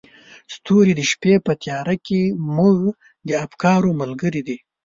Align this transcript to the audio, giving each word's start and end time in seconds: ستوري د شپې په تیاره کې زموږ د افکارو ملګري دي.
ستوري 0.53 0.93
د 0.97 1.01
شپې 1.11 1.33
په 1.45 1.51
تیاره 1.63 1.95
کې 2.05 2.21
زموږ 2.39 2.77
د 3.27 3.29
افکارو 3.45 3.89
ملګري 4.01 4.41
دي. 4.47 4.57